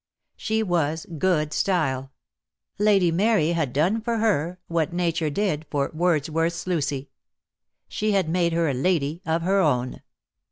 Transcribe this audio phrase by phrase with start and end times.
[0.35, 2.11] She was good style.
[2.79, 7.11] Lady Mary had done for her what Nature did for Wordsworth's Lucy.
[7.87, 10.01] She had made her a lady of her own.